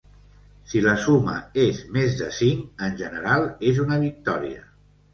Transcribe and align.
Si 0.71 0.79
la 0.85 0.93
suma 1.03 1.35
és 1.65 1.83
més 1.99 2.17
de 2.23 2.31
cinc, 2.41 2.67
en 2.91 2.99
general 3.05 3.49
és 3.75 3.87
una 3.89 4.03
victòria. 4.09 4.69